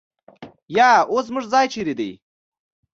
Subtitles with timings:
[0.77, 2.11] یا اوس زموږ ځای چېرې دی؟